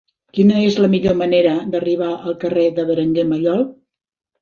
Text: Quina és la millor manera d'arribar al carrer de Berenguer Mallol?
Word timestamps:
Quina 0.37 0.55
és 0.69 0.77
la 0.85 0.89
millor 0.93 1.19
manera 1.19 1.53
d'arribar 1.75 2.09
al 2.17 2.39
carrer 2.47 2.67
de 2.81 2.89
Berenguer 2.91 3.31
Mallol? 3.37 3.67